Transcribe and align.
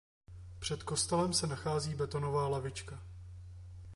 Před 0.59 0.83
kostelem 0.83 1.33
se 1.33 1.47
nachází 1.47 1.95
betonová 1.95 2.47
lavička. 2.47 3.01